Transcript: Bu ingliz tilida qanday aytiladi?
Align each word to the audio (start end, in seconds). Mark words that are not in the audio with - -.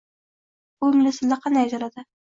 Bu 0.83 0.89
ingliz 0.95 1.19
tilida 1.21 1.39
qanday 1.45 1.67
aytiladi? 1.69 2.09